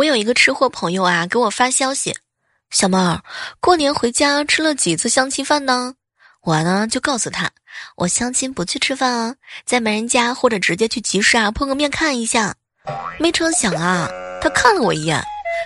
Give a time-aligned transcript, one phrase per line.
[0.00, 2.16] 我有一个吃货朋友啊，给我发消息
[2.72, 3.22] ：“小妹儿，
[3.60, 5.94] 过年回家吃了几次相亲饭呢？”
[6.40, 7.50] 我呢就告诉他
[7.96, 9.34] ：“我相亲不去吃饭啊，
[9.66, 12.54] 在媒人家或者直接去集市啊碰个面看一下。”
[13.20, 14.08] 没成想啊，
[14.40, 15.22] 他看了我一眼：“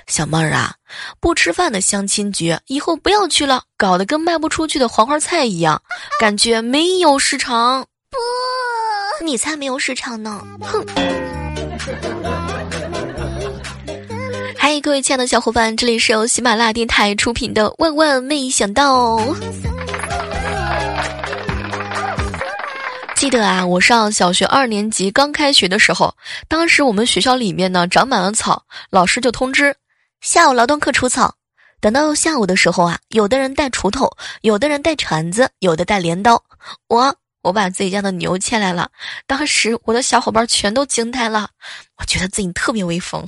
[0.09, 0.75] 小妹儿啊，
[1.21, 5.80] 不吃饭的相亲局以后不要去了，搞得跟卖不出去的黄花菜一样，
[6.19, 8.19] 感觉没有市场。”不，
[9.24, 10.45] 你才没有市场呢！
[10.60, 10.85] 哼。
[14.74, 19.19] 嗨，各位亲爱的小伙伴，这里是由喜马拉雅电台出品的《万万没想到》。
[23.15, 26.12] 记得啊，我上小学二年级刚开学的时候，
[26.48, 29.73] 当时我们学校里面呢长满了草，老师就通知
[30.20, 31.32] 下午劳动课除草。
[31.80, 34.10] 等到下午的时候啊，有的人带锄头，
[34.41, 36.43] 有的人带铲子，有的带镰刀。
[36.88, 38.91] 我我把自己家的牛牵来了，
[39.29, 41.49] 当时我的小伙伴全都惊呆了，
[41.99, 43.24] 我觉得自己特别威风。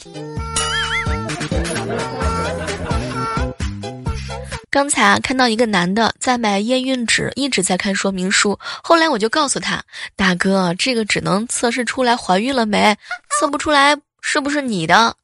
[4.76, 8.58] 刚才啊，看到一个男的在买验孕纸，一直在看说明书。
[8.82, 9.82] 后来我就告诉他
[10.14, 12.94] ：“大哥，这个只能测试出来怀孕了没，
[13.30, 15.16] 测不出来是不是你的。”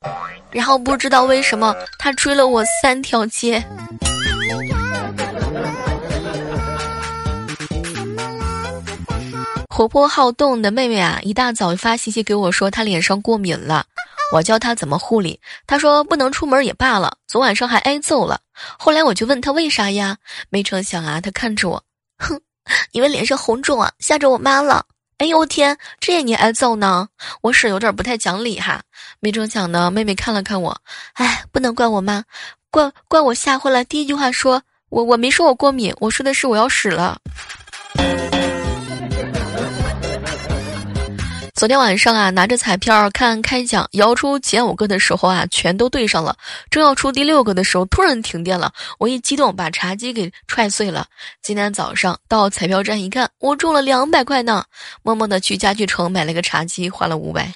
[0.50, 3.62] 然后不知道为什么他追了我三条街。
[9.68, 13.84] 活泼好动的妹妹啊，一大早发信息给我说她脸上过敏了。
[14.32, 18.40] 我教他怎么护理，他说不能出门也罢了，昨晚上还挨揍了。
[18.78, 20.16] 后来我就问他为啥呀？
[20.48, 21.84] 没成想啊，他看着我，
[22.16, 22.40] 哼，
[22.92, 24.86] 因为脸上红肿啊，吓着我妈了。
[25.18, 27.06] 哎呦天，这也你挨揍呢？
[27.42, 28.82] 我婶有点不太讲理哈。
[29.20, 30.74] 没成想呢，妹妹看了看我，
[31.12, 32.24] 哎，不能怪我妈，
[32.70, 33.84] 怪怪我吓坏了。
[33.84, 37.20] 第一句话说我我没说我过敏，我说的是我要死了。
[41.62, 46.36] 昨天晚上啊，拿着彩票看开奖，摇出前五个的时候啊，全都对上了。
[46.72, 48.72] 正要出第六个的时候，突然停电了。
[48.98, 51.06] 我一激动，把茶几给踹碎了。
[51.40, 54.64] 今天早上到彩票站一看，我中了两百块呢，
[55.04, 57.48] 默默的去家具城买了个茶几，花了五百。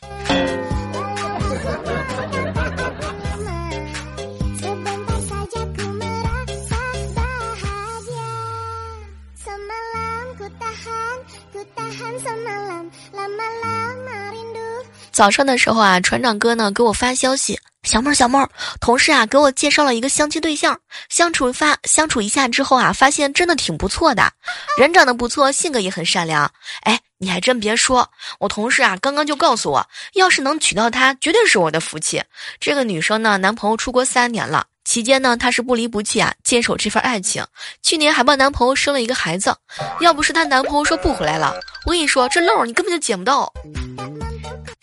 [15.17, 18.47] 早上的时候啊，船长哥呢给我发消息，小妹儿小妹儿，
[18.83, 20.79] 同事啊给我介绍了一个相亲对象，
[21.09, 24.31] 相处发相处一下之后啊，发现真的挺不错的，
[24.79, 26.53] 人长得不错，性格也很善良。
[26.83, 28.07] 哎，你还真别说，
[28.41, 32.23] 我同事啊刚刚就告诉我，要是能娶到她，绝对是我的福气。
[32.61, 37.43] 这个女生呢，男朋友出国三年了，期间呢她是不离不弃啊，坚守这份爱情。
[37.83, 39.57] 去年还帮男朋友生了一个孩子，
[40.01, 43.51] 要不是她男朋友说不回来了，我跟你说这漏你根本就捡不到。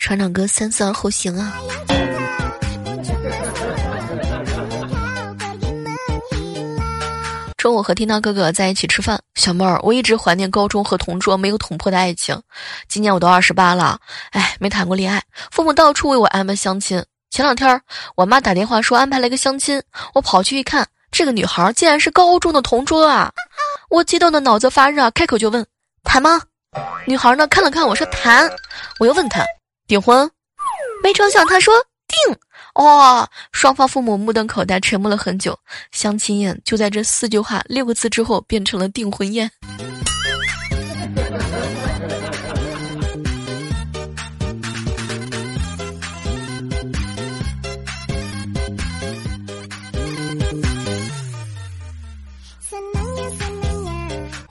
[0.04, 1.54] 船长哥，三思而后行啊！
[7.56, 12.38] 中午和听到哥哥在一起吃饭，小妹儿，我一直怀念高中和同桌没有捅破的爱情。
[12.86, 13.98] 今年我都二十八了，
[14.32, 17.02] 哎，没谈过恋爱，父母到处为我安排相亲。
[17.30, 17.80] 前两天
[18.14, 19.82] 我妈打电话说安排了一个相亲，
[20.12, 23.32] 我跑去一看，这个女孩竟然是高中的同桌啊！
[23.88, 25.66] 我激动的脑子发热，开口就问
[26.02, 26.42] 谈吗？
[27.06, 28.50] 女孩呢看了看我说谈，
[28.98, 29.42] 我又问她。
[29.86, 30.30] 订婚，
[31.02, 31.74] 没成想他说
[32.08, 32.36] 定，
[32.82, 33.28] 哇！
[33.52, 35.58] 双方父母目瞪口呆，沉默了很久。
[35.92, 39.50] 相亲宴就在这四句话六个字之后变成了订婚宴。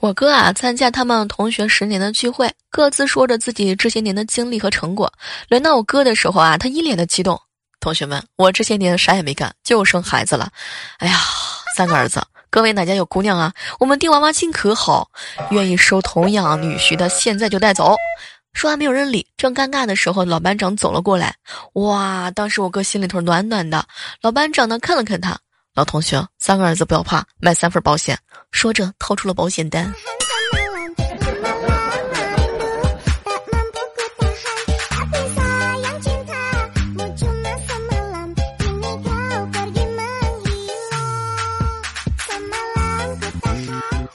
[0.00, 5.12] 我哥啊，参加他们同学十年的聚会，各自说着自己这些年的经历和成果。
[5.48, 7.40] 轮到我哥的时候啊，他一脸的激动。
[7.78, 10.50] 同学们，我这些年啥也没干，就生孩子了。
[10.98, 11.20] 哎呀，
[11.76, 12.20] 三个儿子，
[12.50, 13.52] 各位哪家有姑娘啊？
[13.78, 15.08] 我们订娃娃亲可好？
[15.52, 17.94] 愿意收童养女婿的，现在就带走。
[18.54, 21.32] 说完没有人理，正尴尬的时候，老班长走了过来。
[21.74, 23.86] 哇，当时我哥心里头暖暖的。
[24.20, 25.38] 老班长呢，看了看他。
[25.76, 28.18] 老同学，三个儿子不要怕，买三份保险。
[28.50, 29.94] 说着，掏出了保险单。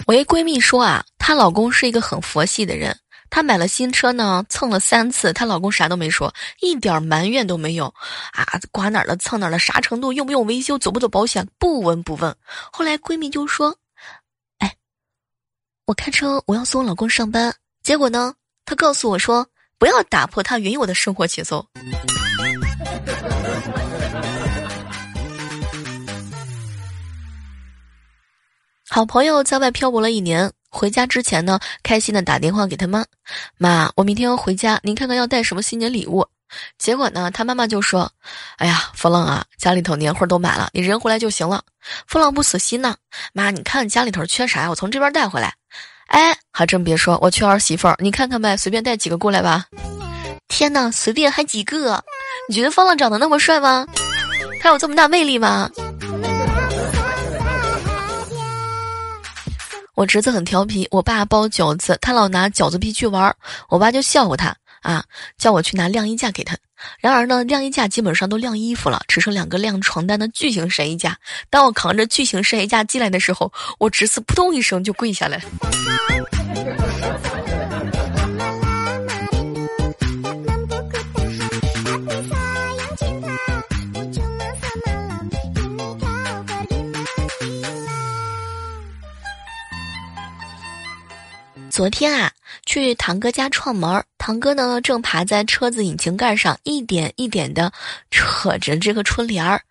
[0.09, 2.97] 我一闺蜜说啊，她老公是一个很佛系的人。
[3.29, 7.93] 她买了新车呢，蹭了三次，她老公啥都没说，一点埋怨都没有，
[8.31, 12.35] 啊，刮哪儿了蹭哪儿了，啥程度，用不用维修，走不走保险，不闻不问。
[12.71, 13.77] 后来闺蜜就说
[14.57, 14.75] ：“哎，
[15.85, 17.53] 我开车我要送我老公上班，
[17.83, 18.33] 结果呢，
[18.65, 19.45] 她告诉我说
[19.77, 21.63] 不要打破他原有的生活节奏。”
[28.91, 33.05] 好朋友在外漂泊了一年，回家之前呢，开心的打电话给他妈
[33.59, 36.25] ：“妈，我明天要回家，您看看要带什么新年礼物。”
[36.79, 38.11] 结果呢，他妈妈就说
[38.57, 41.63] ：“哎呀，风浪啊，家里头年货都买了，你人回来就行了。”
[42.07, 42.95] 风浪不死心呢，
[43.31, 45.53] 妈，你看家里头缺啥，我从这边带回来。
[46.07, 49.65] 哎，还真别说，我缺儿媳妇儿，你看看呗，随便带几个过来吧。
[50.49, 52.03] 天哪，随便还几个？
[52.49, 53.85] 你觉得风浪长得那么帅吗？
[54.63, 55.69] 他有这么大魅力吗？
[59.99, 63.35] 我侄子很调皮，我爸包饺子，他老拿饺子皮去玩，
[63.67, 65.03] 我爸就笑话他啊，
[65.37, 66.55] 叫我去拿晾衣架给他。
[67.01, 71.17] 然而呢，晾衣架基本上都晾衣服了，只剩两个晾床单的巨型晒衣架。
[71.49, 75.43] 当我扛着巨型晒衣架进来的时候，我侄子扑通一声就跪下来。
[91.79, 92.29] 昨天啊，
[92.65, 97.71] 去堂哥家串门堂哥呢正爬在车子引擎盖上，一点一点的
[98.11, 99.61] 扯着这个春联儿。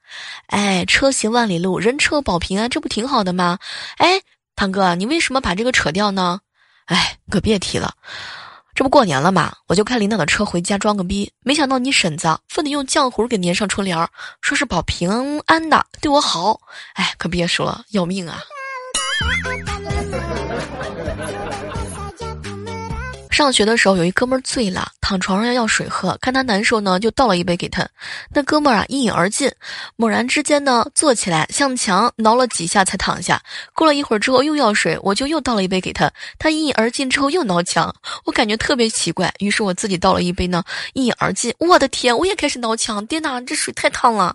[0.46, 3.58] 哎，车行万里路，人车保平安，这不挺好的吗？
[3.98, 4.22] 哎，
[4.56, 6.40] 堂哥，你为什么把这个扯掉呢？
[6.86, 7.92] 哎，可别提了，
[8.74, 14.08] 这不过年了嘛，我就开领导的车回家装个逼，没想到你婶子非得用浆糊给粘上春联儿，
[14.40, 16.58] 说是保平安的，对我好。
[16.94, 18.40] 哎，可别说了，要命啊！
[23.38, 27.88] 上学的时候，有一哥们儿醉了，躺床上要要水喝，看他难受呢，就倒了一杯给他。
[28.34, 29.48] 那哥们儿啊，一饮而尽。
[29.94, 33.40] 猛然之间呢，坐起来向墙挠了几下才躺下。
[33.76, 36.10] 过了一会儿之后又要水，我就又倒了一杯给他。
[36.36, 37.94] 他一饮而尽之后又挠墙，
[38.24, 40.64] 我感觉特别奇怪，于是我自己倒了一杯呢，
[40.94, 41.54] 一饮而尽。
[41.58, 44.34] 我的天，我也开始挠墙，天哪，这水太烫了。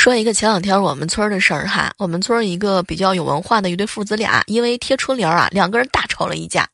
[0.00, 6.66] 说一个前两天我们村的事儿哈，我们村一个比较有文化的一对父子俩，因为贴春联啊，两个人大吵了一架。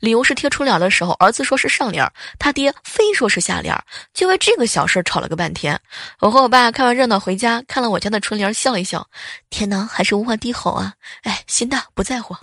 [0.00, 2.06] 理由是贴春联的时候，儿子说是上联，
[2.38, 3.74] 他爹非说是下联，
[4.12, 5.80] 就为这个小事吵了个半天。
[6.20, 9.08] 我和我爸看完热闹回家，看了我家的春联，笑一笑。
[9.48, 10.92] 天呐，还是无话低吼啊！
[11.22, 12.36] 哎，心大不在乎。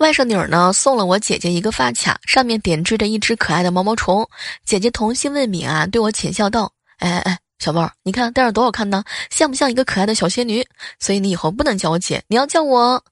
[0.00, 4.26] 外甥女儿呢送了我姐姐一个发卡，上面点缀着一只可爱的毛毛虫。
[4.64, 10.66] 姐姐童心未泯啊，对我浅笑道：“哎哎，小妹儿，你看戴上多好看呢，像不像一个可爱的小仙女？
[10.98, 13.04] 所以你以后不能叫我姐，你要叫我……”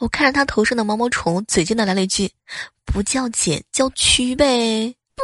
[0.00, 2.28] 我看着她头上的毛毛虫，嘴贱的来了一句
[2.84, 5.22] ：“不叫姐，叫蛆呗。”不，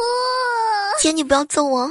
[1.03, 1.91] 姐你不要揍我。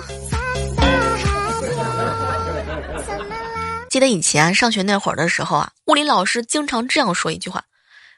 [3.90, 7.62] 记得以前啊，上学那会儿的时候啊，物理老师经常这样说一句话。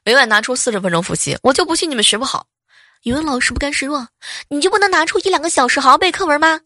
[0.09, 2.47] 每晚拿出四十分钟复习，我就不信你们学不好。
[3.03, 4.07] 语文老师不甘示弱，
[4.47, 6.61] 你就不能拿出一两个小时好好背课文吗？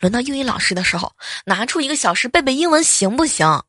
[0.00, 1.12] 轮到英语老师的时候，
[1.44, 3.62] 拿出一个小时背背英文行不行？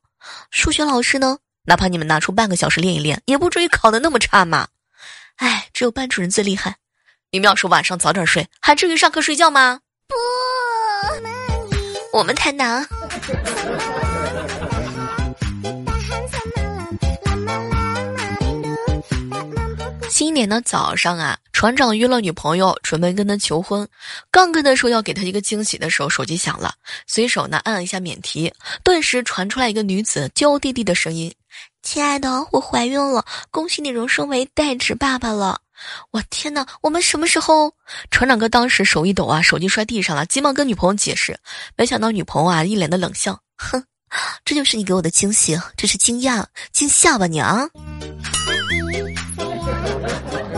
[0.50, 1.36] 数学老师呢？
[1.66, 4.68] 哪怕你们拿出半个小时练一练，也不至于考的那么差嘛。
[5.36, 6.76] 哎，只有班主任最厉害。
[7.30, 9.80] 你们要是晚上早点睡，还至于上课睡觉吗？
[10.08, 10.14] 不，
[12.16, 12.88] 我们太难。
[20.20, 23.88] 新年的早上啊，船长约了女朋友，准备跟他求婚。
[24.30, 26.74] 刚跟他说要给他一个惊喜的时候，手机响了，
[27.06, 28.52] 随手呢按了一下免提，
[28.84, 31.34] 顿时传出来一个女子娇滴滴的声音
[31.82, 35.58] ：“亲爱的，我怀孕了，恭喜你荣升为代指爸爸了。”
[36.12, 37.72] 我天哪，我们什么时候？
[38.10, 41.34] 船长哥当时手一抖啊，手机摔地上了，急忙跟女朋友解释，
[41.78, 43.82] 没想到女朋友啊一脸的冷笑：“哼，
[44.44, 47.66] 这就是你给我的惊喜，这是惊讶惊吓吧你啊！”
[49.82, 50.49] Thank you.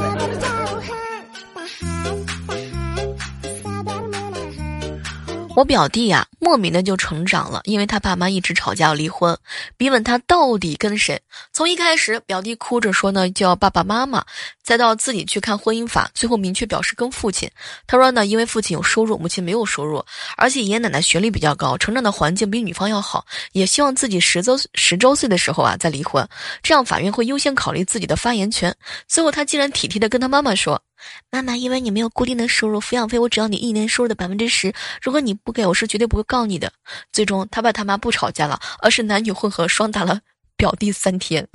[5.54, 9.36] 我表弟呀，莫名的就成长了，因为他爸妈一直吵架要离婚，
[9.76, 11.20] 逼问他到底跟谁。
[11.52, 14.24] 从一开始，表弟哭着说呢叫爸爸妈妈，
[14.62, 17.50] 再到自己去看婚姻法，最后明确表示跟父亲。
[17.86, 20.02] 他说呢，因为父亲有收入，母亲没有收入，
[20.38, 26.26] 而且爷爷奶奶学历比较高，成长的环境比女方要好，也希望自己十周十周岁的时候啊再离婚，
[26.62, 28.74] 这样法院会优先考虑自己的发言权。
[29.06, 30.82] 最后他竟然体贴的跟他妈妈说。
[31.30, 34.72] 妈妈，因为你没有固定的收入，抚养费我只要你一年收入的百分之十。
[35.00, 36.72] 如果你不给我，是绝对不会告你的。
[37.12, 40.20] 最终，他爸他妈不吵架了，而是男女混合双打了
[40.56, 41.48] 表弟三天。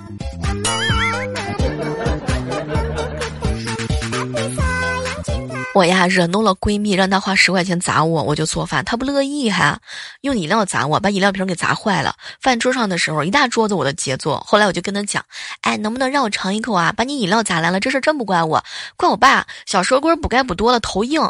[5.78, 9.78] 我呀惹怒了闺蜜，让她花十块钱砸我，我就做饭，她不乐意，还
[10.22, 12.16] 用饮料砸我，把饮料瓶给砸坏了。
[12.40, 14.40] 饭桌上的时候，一大桌子我的杰作。
[14.40, 15.24] 后来我就跟她讲，
[15.60, 16.90] 哎，能不能让我尝一口啊？
[16.90, 18.64] 把你饮料砸烂了，这事真不怪我，
[18.96, 21.22] 怪我爸小时候锅补钙补多了头硬。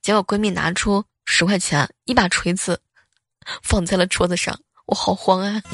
[0.00, 2.80] 结果闺蜜拿出十块钱，一把锤子
[3.64, 5.60] 放在了桌子上，我好慌啊。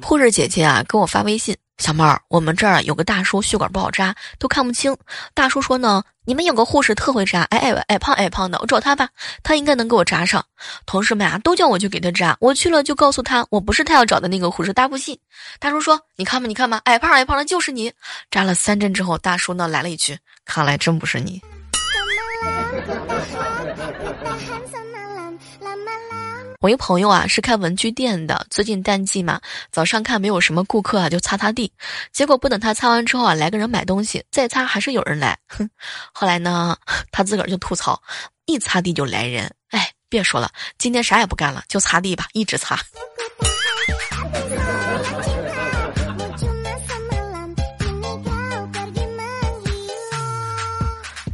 [0.00, 4.94] 护士姐姐啊，给我发微信，小妹儿，我们这儿有个大叔血管不好扎，都看不清。
[5.32, 9.08] 大叔说呢，你们有个护士特会扎，矮矮矮胖矮胖的，我找他吧，
[9.42, 10.44] 他应该能给我扎上。
[10.84, 15.18] 同事们啊，都叫我去给他扎，我去了就告诉他，我不是他要找的那个护士，大不信。
[15.58, 17.90] 大叔说，你看吧，你看吧，矮胖矮胖的就是你。
[18.30, 21.40] 扎了三针之后，大叔呢来了一句，看来真不是你。
[26.60, 29.40] 我一朋友啊是开文具店的，最近淡季嘛，
[29.72, 31.72] 早上看没有什么顾客啊，就擦擦地。
[32.12, 35.38] 结果不等他擦完之后啊，来个人买东西，再擦还是有人来。
[35.48, 35.66] 哼，
[36.12, 36.76] 后来呢，
[37.10, 37.98] 他自个儿就吐槽，
[38.44, 39.50] 一擦地就来人。
[39.70, 42.78] 哎，别说了，今天啥也不干了，就擦地吧，一直擦。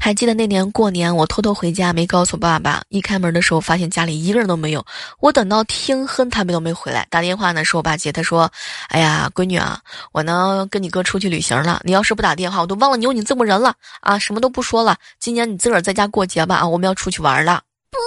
[0.07, 2.81] 还记得那年过年，我偷偷回家没告诉爸爸。
[2.91, 4.87] 一开门的时候，发现家里一个人都没有。
[5.19, 7.05] 我等到天黑，他们都没回来。
[7.11, 8.13] 打电话呢，是我爸接。
[8.13, 8.49] 他说
[8.87, 9.81] ：“哎呀，闺女啊，
[10.13, 11.81] 我呢跟你哥出去旅行了。
[11.83, 14.17] 你要是不打电话，我都忘了你有你这么人了啊！
[14.17, 14.97] 什么都不说了。
[15.19, 16.69] 今年你自个儿在家过节吧啊！
[16.69, 17.99] 我们要出去玩了。”不，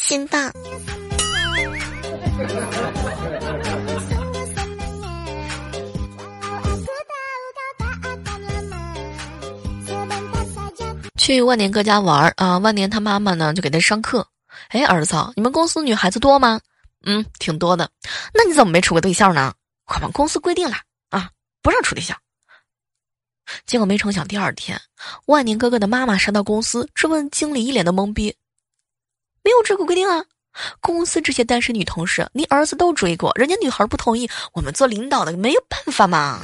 [0.00, 0.50] 亲爸。
[11.24, 12.58] 去万年哥家玩啊！
[12.58, 14.28] 万年他妈妈呢就给他上课。
[14.68, 16.60] 哎，儿子，你们公司女孩子多吗？
[17.06, 17.90] 嗯，挺多的。
[18.34, 19.54] 那你怎么没处过对象呢？
[19.86, 20.76] 我们公司规定了
[21.08, 21.30] 啊，
[21.62, 22.14] 不让处对象。
[23.64, 24.78] 结果没成想，第二天
[25.24, 28.36] 万年哥哥的妈妈上到公司，质问经理，一脸的懵逼。
[29.42, 30.22] 没有这个规定啊！
[30.80, 36.42] 公司这些单身女同事，你儿子都追过，人家女孩不同意，我们做领导的没有办法嘛。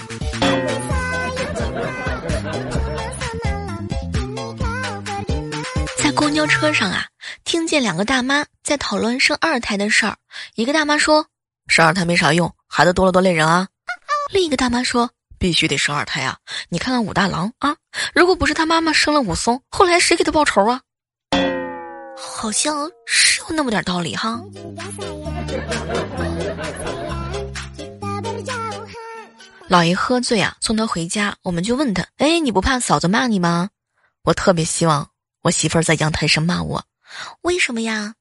[6.20, 7.06] 公交车上啊，
[7.44, 10.18] 听见两个大妈在讨论生二胎的事儿。
[10.54, 11.24] 一个大妈说
[11.66, 13.68] ：“生二胎没啥用，孩子多了多累人啊。”
[14.30, 15.10] 另一个大妈说
[15.40, 16.36] ：“必须得生二胎啊！
[16.68, 17.74] 你看看武大郎啊，
[18.14, 20.82] 如果不是他妈妈生了武松，后来谁给他报仇啊？”
[22.20, 24.42] 好像是有那么点道理哈。
[29.68, 33.70] 老爷喝醉啊，送他回家，我们就问他：“哎，你不怕嫂子骂你吗？”
[34.24, 35.08] 我特别希望。
[35.42, 36.85] 我媳妇儿在阳台上骂我，
[37.42, 38.14] 为什么呀？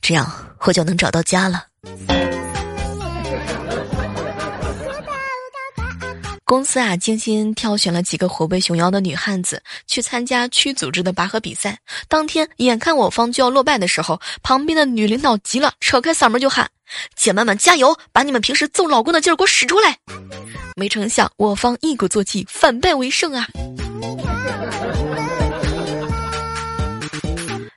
[0.00, 1.66] 这样我就能找到家了。
[6.44, 11.80] 公司啊，精心挑选了几个虎背熊腰的女汉子去参加区组织的拔河比赛。
[12.06, 16.70] 当天，眼看我方就要落败的时候，旁边的女领导急了，扯开嗓门就喊
[17.16, 17.98] ：“姐妹们，加油！
[18.12, 19.98] 把你们平时揍老公的劲儿给我使出来！”
[20.76, 23.48] 没成想，我方一鼓作气，反败为胜啊！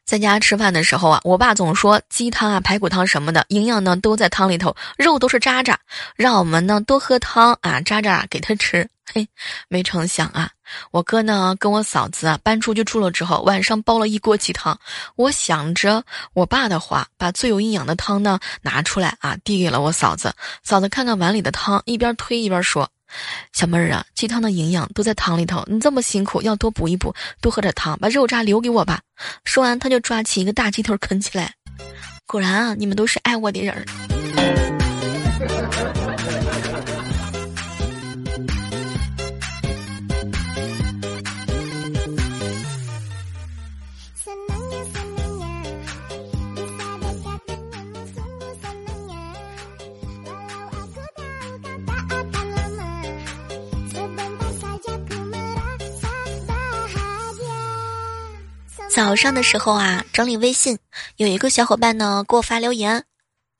[0.08, 5.78] 在家吃饭的时候啊，我爸总说鸡汤啊、排骨汤什么的营养呢都在汤里头，肉都是渣渣，
[6.16, 8.90] 让我们呢多喝汤啊，渣渣给他吃。
[9.14, 9.28] 嘿，
[9.68, 10.50] 没成想啊，
[10.92, 14.78] 我哥呢跟我嫂子啊搬出去住了之后，晚上煲了一锅鸡汤。
[15.18, 20.34] 我想着我爸的话，把最有营养的汤呢拿出来啊，递给了我嫂子。
[20.64, 22.90] 嫂子看看碗里的汤，一边推一边说。
[23.54, 29.00] 小妹儿啊，鸡汤的营养都在汤里头，你这么辛苦，要多补一补，多喝点汤，把肉渣留给我吧。
[29.44, 31.54] 说完，他就抓起一个大鸡腿啃起来。
[32.26, 34.77] 果然啊，你们都是爱我的人儿。
[58.98, 60.80] 早上的时候啊，整理微信，
[61.18, 63.04] 有一个小伙伴呢给我发留言：“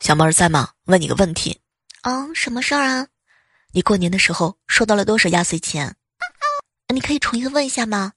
[0.04, 0.70] 小妹儿在吗？
[0.86, 1.62] 问你个问题。
[2.02, 3.06] ”“嗯，什么事儿啊
[3.72, 5.96] ？”“你过年的时候收到了多少压岁钱
[6.92, 8.14] ？”“你可以重新问一下吗？”“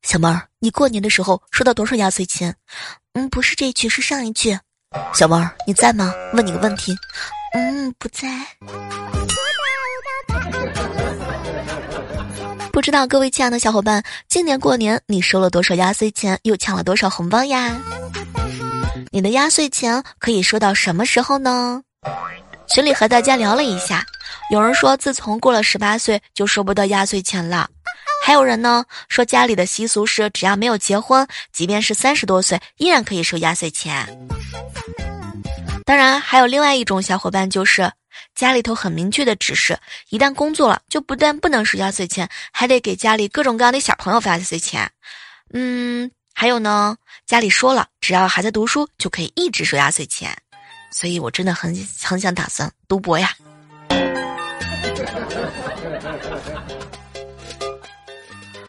[0.00, 2.56] 小妹儿，你过年的时候收到多少压岁钱
[3.12, 4.58] ？”“嗯，不是这句，是上一句。
[5.12, 6.14] ”“小妹儿，你在吗？
[6.32, 6.96] 问你个问题。
[7.52, 8.28] ”“嗯，不在。”
[12.72, 17.76] 不知道各位亲爱的小伙伴，今年过年你收了多少压岁钱，又抢了多少红包呀？
[19.10, 21.82] 你的压岁钱可以收到什么时候呢？
[22.66, 24.02] 群里和大家聊了一下，
[24.50, 27.68] 有人说自从过了十八岁就收不到压岁钱了，
[28.24, 34.08] 还有人呢说家里的习俗是只要没有结婚，即便是三十多岁依然可以收压岁钱。
[35.84, 37.92] 当然，还有另外一种小伙伴就是
[38.34, 44.90] 家里头很明确的指示，一旦工作了就不但不能收压岁钱，还得给家里各种各样的小朋友发压岁钱。
[45.52, 46.96] 嗯，还有呢，
[47.26, 50.36] 家里说了，只要还在读书就可以一直收压岁钱。
[50.90, 53.34] 所以，我真的很很想打算读博呀。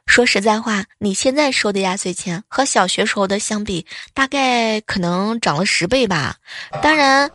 [0.06, 6.36] 说实在话，你现在收的压岁钱和小学时候的相比，大概可能涨了十倍吧。
[6.84, 7.30] 当然，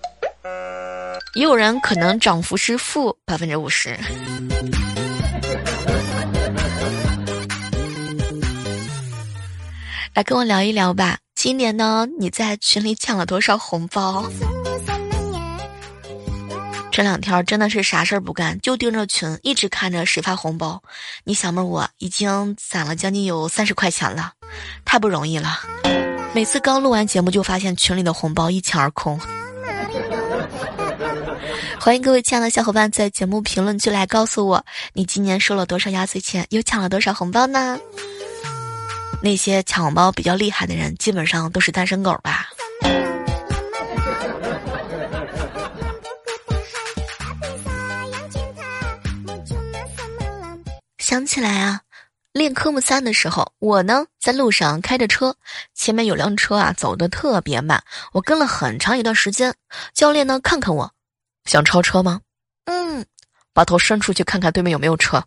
[1.34, 3.96] 也有人可能涨幅是负百分之五十。
[10.14, 11.18] 来跟我聊一聊吧。
[11.34, 14.24] 今年呢，你在群里抢了多少红包？
[16.90, 20.82] 这两天真的是啥事儿不干，就盯着群，一直看着谁发红包。
[21.22, 24.32] 你小妹，我已经攒了将近有三十块钱了，
[24.84, 25.60] 太不容易了。
[26.34, 29.20] 每次刚录完节目，就发现群里的红包一抢而空。
[31.88, 37.80] 欢迎各位亲爱的小伙伴在节目评论区来告诉我，你今年收了多少压岁钱，又抢了多少红包呢？
[39.22, 42.50] 那些抢红包比较厉害的人，基本上都是单身狗吧。
[50.98, 51.80] 想起来啊，
[52.34, 55.34] 练科目三的时候，我呢在路上开着车，
[55.74, 59.54] 前面有辆车啊走的特别慢，我跟了很长一段时间。
[59.94, 60.92] 教练呢看看我，
[61.48, 62.20] 想超车吗？
[62.66, 63.04] 嗯，
[63.54, 65.22] 把头伸出去看看对面有没有车。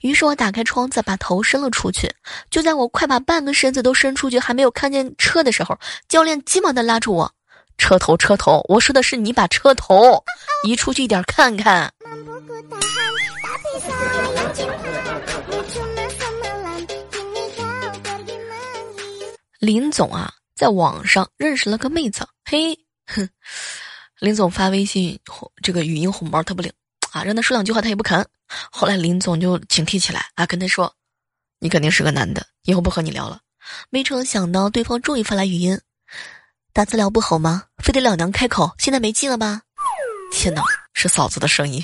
[0.00, 2.08] 于是我打开窗子，把头伸了出去。
[2.48, 5.76] 就在我快把半个身子都伸出去，还没有看见车的时候，
[6.08, 7.30] 教练急忙的拉住我
[7.76, 8.64] ：“车头，车头！
[8.68, 10.22] 我说的是你把车头
[10.62, 11.92] 移出去一点看看。”
[19.58, 23.28] 林总啊，在网上认识了个妹子，嘿，哼，
[24.18, 25.18] 林总发微信
[25.62, 26.72] 这个语音红包他不领
[27.12, 28.26] 啊，让他说两句话他也不肯。
[28.70, 30.94] 后来林总就警惕起来啊，跟他说
[31.60, 33.40] ：“你肯定是个男的，以后不和你聊了。”
[33.90, 35.80] 没成想到对方终于发来语音
[36.72, 37.64] ：“打字聊不好吗？
[37.82, 38.74] 非得老娘开口？
[38.78, 39.62] 现在没劲了吧？”
[40.32, 40.62] 天哪，
[40.94, 41.82] 是嫂子的声音。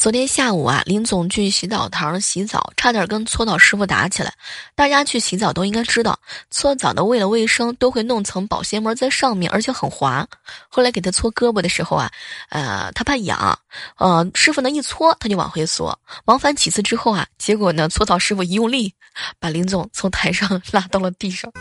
[0.00, 4.32] 昨天下午啊，林总去洗澡堂洗澡，差点跟搓澡师傅打起来。
[4.74, 6.18] 大家去洗澡都应该知道，
[6.50, 10.26] 搓澡的为了卫生，都会弄层保鲜膜在上面，而且很滑。
[10.70, 12.10] 后来给他搓胳膊的时候啊，
[12.48, 13.58] 呃，他怕痒，
[13.98, 16.00] 呃，师傅呢一搓他就往回缩。
[16.24, 18.94] 往返几次之后啊，结果呢，搓澡师傅一用力，
[19.38, 21.52] 把林总从台上 拉到了地上。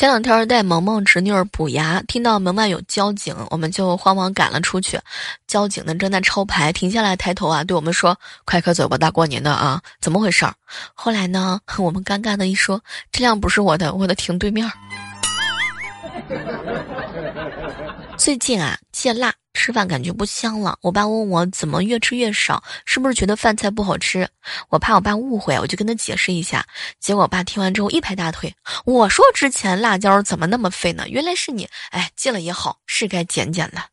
[0.00, 4.98] 前两天带萌萌侄女儿补牙，听到门外有交警，我们就慌忙赶了出去。
[5.46, 10.54] 交警呢正在抄牌，停下来抬头啊，对我们说：“快开走吧，大过年的啊，怎么回事儿？”
[10.96, 12.80] 后来呢，我们尴尬的一说
[13.12, 14.72] ：“这辆不是我的，我的停对面。”
[18.20, 20.76] 最近啊，戒辣，吃饭感觉不香了。
[20.82, 24.28] 我爸问我怎么越吃越少，是不是觉得饭菜不好吃？
[24.68, 26.66] 我怕我爸误会，我就跟他解释一下。
[26.98, 28.54] 结果我爸听完之后一拍大腿，
[28.84, 31.08] 我说之前辣椒怎么那么费呢？
[31.08, 33.86] 原来是你，哎，戒了也好，是该减减了。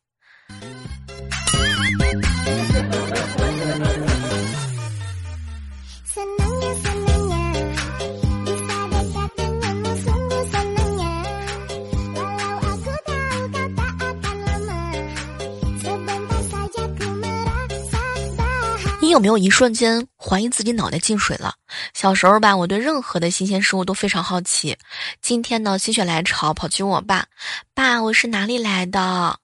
[19.08, 21.54] 你有没有一瞬间怀疑自己脑袋进水了？
[21.94, 24.76] 小时候吧，我对任何的新鲜事物都非常好奇。
[25.22, 27.24] 今天呢，心血来潮跑去问我爸
[27.72, 29.40] ：“爸，我是哪里来的？”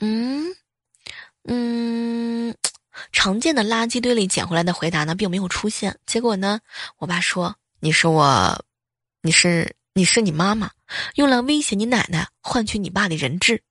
[0.00, 0.44] 嗯
[1.44, 2.54] 嗯，
[3.12, 5.98] 常见的垃圾堆里捡回来的回答呢，并没有出现。
[6.04, 6.60] 结果呢，
[6.98, 8.62] 我爸说：“你是我，
[9.22, 10.70] 你是你是你妈妈，
[11.14, 13.62] 用来威胁你奶奶，换取你爸的人质。”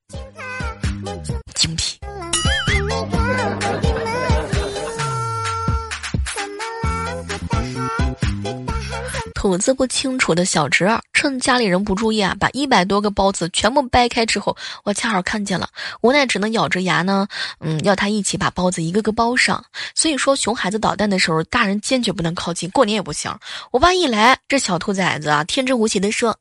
[9.41, 15.67] 吐字不清楚的小侄儿，趁家里人不注意啊，把一百多个包子全部掰开之后，我恰好看见了，
[16.01, 17.27] 无奈只能咬着牙呢，
[17.59, 19.65] 嗯，要他一起把包子一个个包上。
[19.95, 23.35] 所以说，熊孩子捣蛋的时候，大人坚决不能靠近，过年也不行。
[23.71, 26.37] 我爸一来，这小兔崽子啊，天真无邪的说：“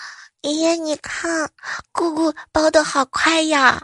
[0.42, 1.50] 爷爷，你看，
[1.90, 3.82] 姑姑包的好快呀。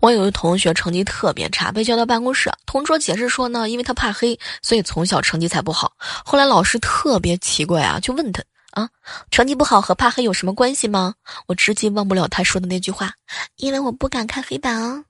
[0.00, 2.50] 我有一同学成绩特别差，被叫到办公室。
[2.64, 5.92] 同桌解释说呢，因为他怕黑，所以从小成绩才不好。
[6.24, 8.88] 后来老师特别奇怪啊，就问他啊，
[9.30, 11.14] 成绩不好和怕黑有什么关系吗？
[11.46, 13.12] 我至今忘不了他说的那句话，
[13.56, 15.04] 因为我不敢看黑板哦。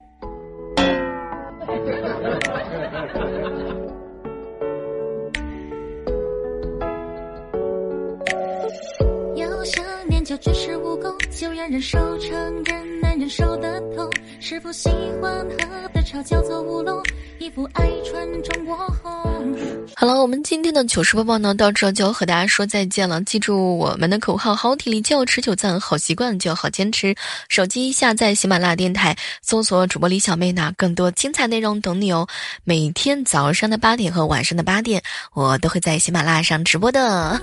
[9.37, 12.33] 有想念就绝世武功，就让人受成
[12.65, 12.90] 人。
[14.51, 14.89] 是否喜
[15.23, 17.01] 欢喝的茶叫做乌龙？
[17.39, 19.57] 一副爱穿中国红。
[19.95, 23.23] 好了，我们今天的糗事播报呢，到这就要和大家说再见了。
[23.23, 27.15] 记住我们的口号：好体力就要持久战，好习惯就要好坚持。
[27.49, 32.27] 手机下载喜马拉雅电台，搜索主播李小妹呢，更多精彩内容等你哦。
[32.65, 35.01] 每天早上的八点和晚上的八点，
[35.33, 37.41] 我都会在喜马拉雅上直播的。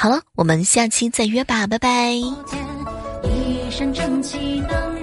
[0.00, 2.12] 好了，我们下期再约吧，拜拜。
[2.12, 4.97] 一身正气荡。